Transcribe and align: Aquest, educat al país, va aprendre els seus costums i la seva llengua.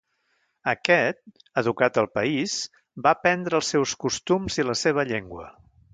Aquest, 0.71 1.19
educat 1.61 1.99
al 2.03 2.09
país, 2.19 2.57
va 3.07 3.11
aprendre 3.19 3.61
els 3.61 3.69
seus 3.75 3.95
costums 4.07 4.59
i 4.63 4.67
la 4.71 4.81
seva 4.85 5.05
llengua. 5.13 5.47